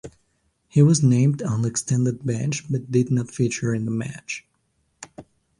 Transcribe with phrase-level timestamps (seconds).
[0.67, 4.43] He was named on the extended bench but did not feature in the match.